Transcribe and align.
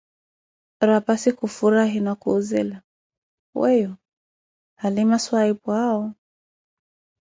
Raphassi 0.89 1.29
khufurahi 1.37 1.99
na 2.05 2.13
kuh'zela: 2.21 2.77
weeyo, 3.61 3.91
halima 4.81 5.17
swahiphu'awo? 5.25 6.05